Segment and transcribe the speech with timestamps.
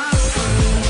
[0.00, 0.89] my phone.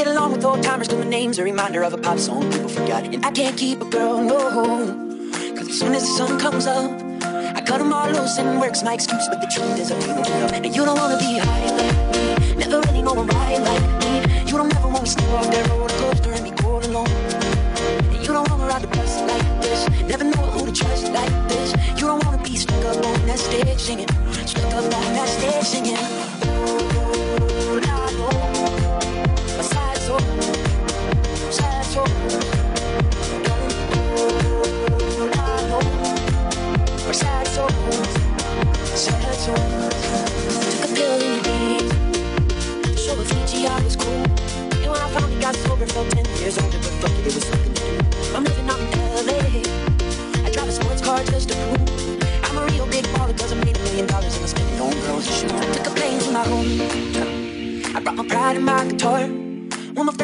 [0.00, 2.70] Get along with old timers, cause my name's a reminder of a pop song people
[2.70, 3.04] forgot.
[3.04, 5.30] And I can't keep a girl, no.
[5.54, 6.90] Cause as soon as the sun comes up,
[7.22, 9.28] I cut them all loose and work's my excuse.
[9.28, 10.52] But the truth is, I feel no love.
[10.54, 12.09] And you don't wanna be high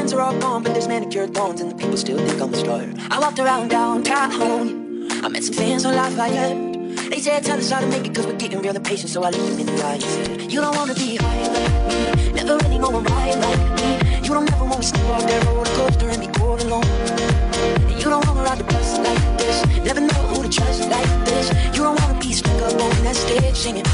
[0.07, 2.57] friends are all gone, but there's manicured lawns and the people still think I'm a
[2.57, 2.85] star.
[3.11, 4.31] I walked around downtown.
[4.31, 5.09] Home.
[5.25, 7.11] I met some fans on Lafayette.
[7.11, 9.11] They said, tell us how to make it, cause we're getting real impatient.
[9.11, 11.89] So I looked them in the eye and said, You don't wanna be high like
[11.89, 12.33] me.
[12.35, 14.21] Never really know a ride like me.
[14.23, 16.85] You don't ever wanna sleep off that roller coaster and be all alone.
[17.91, 19.67] And you don't wanna ride the bus like this.
[19.85, 21.51] Never know who to trust like this.
[21.75, 23.87] You don't wanna be stuck up on that stage singing.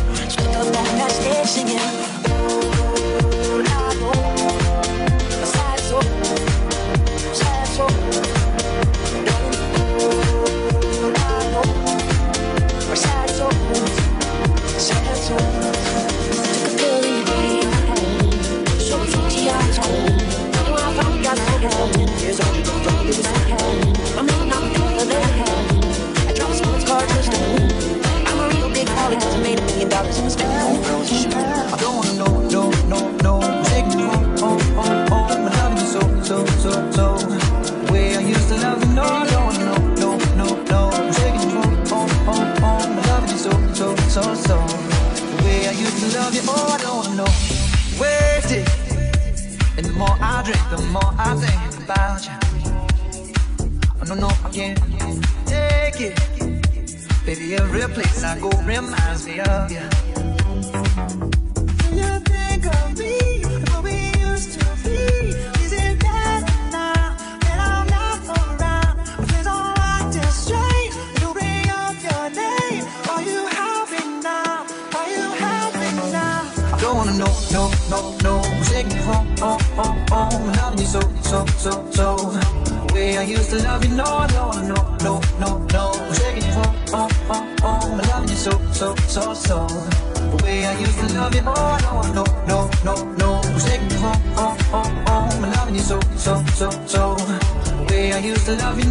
[98.73, 98.85] i you,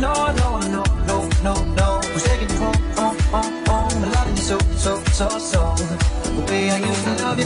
[2.20, 4.04] taking you home, home, home.
[4.04, 5.76] I'm loving you so, so, so, so.
[5.76, 7.46] The way I used to love you.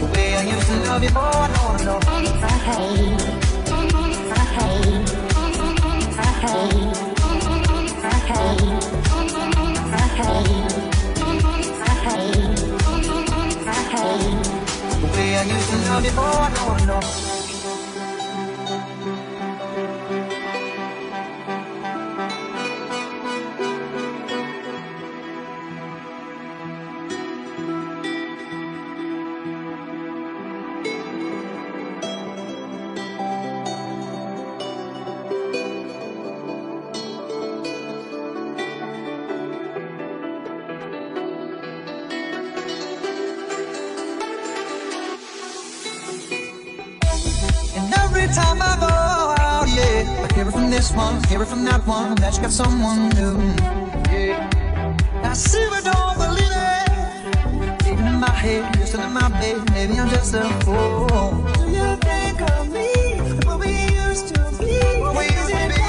[0.00, 1.02] The way I used to love
[3.18, 3.27] you.
[15.40, 17.27] and you should oh, know before no one.
[51.88, 53.38] one that you got someone new.
[55.24, 57.88] I see but don't believe it.
[57.90, 61.30] Even in my head, listen in my bed, maybe I'm just a fool.
[61.56, 62.90] Do you think of me?
[63.46, 63.72] What we
[64.04, 64.76] used to be?
[65.00, 65.80] What we used to be?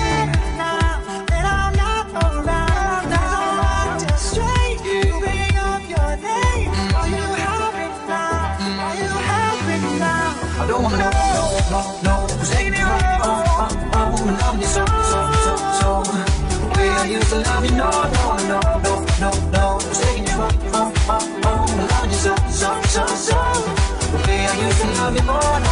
[10.62, 14.20] I don't wanna know, no, no, no, cause ain't it right, oh, oh, oh, oh,
[14.20, 14.99] oh, oh, oh, oh, oh, oh, oh,
[17.30, 19.80] so love you, no, no, no, no, no, no.
[19.94, 23.38] Taking you on, on, on, on, the line so, so, so, so.
[24.12, 25.69] The way I used to love you, oh, no.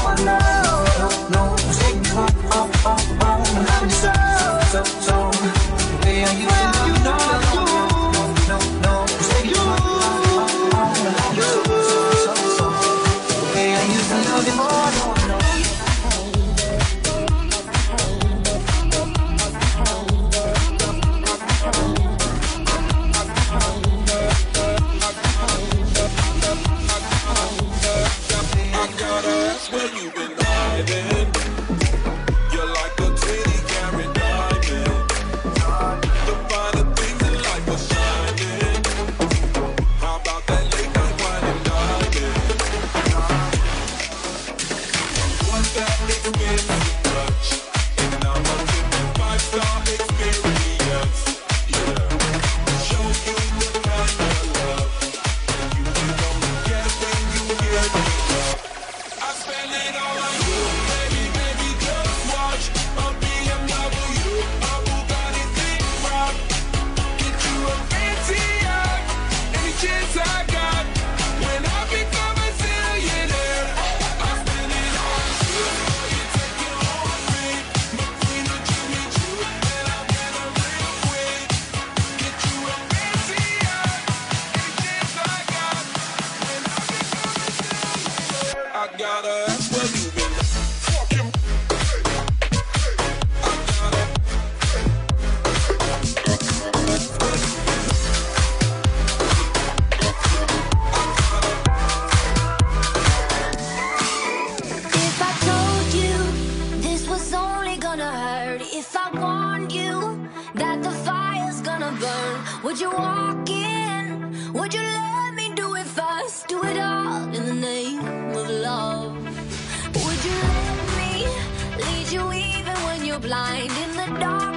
[123.19, 124.56] Don't the what I